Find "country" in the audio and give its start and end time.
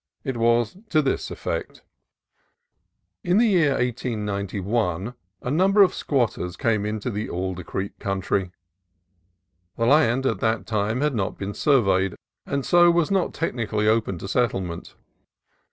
7.99-8.51